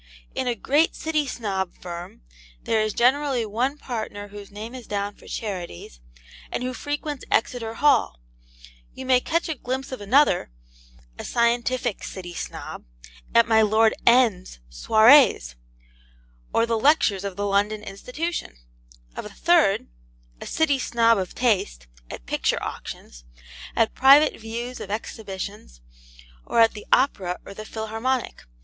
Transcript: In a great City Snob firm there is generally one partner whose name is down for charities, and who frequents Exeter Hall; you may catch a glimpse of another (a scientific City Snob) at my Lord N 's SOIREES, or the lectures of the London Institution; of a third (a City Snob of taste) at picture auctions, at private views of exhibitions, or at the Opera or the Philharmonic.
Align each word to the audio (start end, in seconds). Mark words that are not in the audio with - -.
In 0.33 0.47
a 0.47 0.55
great 0.55 0.95
City 0.95 1.27
Snob 1.27 1.75
firm 1.79 2.23
there 2.63 2.81
is 2.81 2.91
generally 2.91 3.45
one 3.45 3.77
partner 3.77 4.29
whose 4.29 4.49
name 4.49 4.73
is 4.73 4.87
down 4.87 5.13
for 5.13 5.27
charities, 5.27 5.99
and 6.51 6.63
who 6.63 6.73
frequents 6.73 7.23
Exeter 7.29 7.75
Hall; 7.75 8.19
you 8.95 9.05
may 9.05 9.19
catch 9.19 9.47
a 9.47 9.53
glimpse 9.53 9.91
of 9.91 10.01
another 10.01 10.49
(a 11.19 11.23
scientific 11.23 12.03
City 12.03 12.33
Snob) 12.33 12.83
at 13.35 13.47
my 13.47 13.61
Lord 13.61 13.93
N 14.07 14.45
's 14.47 14.57
SOIREES, 14.71 15.55
or 16.51 16.65
the 16.65 16.79
lectures 16.79 17.23
of 17.23 17.35
the 17.35 17.45
London 17.45 17.83
Institution; 17.83 18.57
of 19.15 19.23
a 19.25 19.29
third 19.29 19.87
(a 20.41 20.47
City 20.47 20.79
Snob 20.79 21.19
of 21.19 21.35
taste) 21.35 21.85
at 22.09 22.25
picture 22.25 22.57
auctions, 22.63 23.23
at 23.75 23.93
private 23.93 24.35
views 24.39 24.79
of 24.79 24.89
exhibitions, 24.89 25.79
or 26.43 26.59
at 26.59 26.71
the 26.73 26.87
Opera 26.91 27.37
or 27.45 27.53
the 27.53 27.65
Philharmonic. 27.65 28.45